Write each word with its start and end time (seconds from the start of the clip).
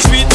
sweet 0.00 0.29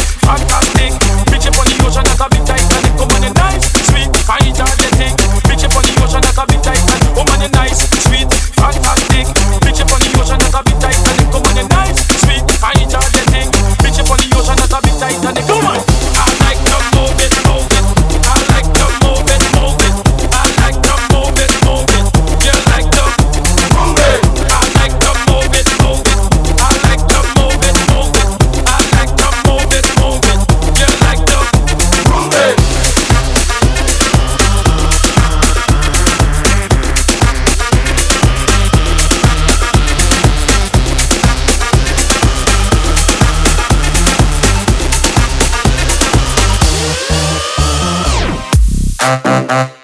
Uh-uh-uh. 49.06 49.75